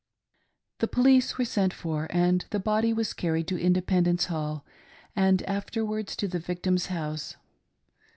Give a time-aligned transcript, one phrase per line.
[0.79, 4.65] The police were sent for, and the body was carried to Independence Hall,
[5.15, 7.35] and afterwards to the victim's house.